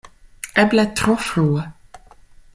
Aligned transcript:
Eble 0.63 0.85
tro 1.01 1.15
frue! 1.27 1.63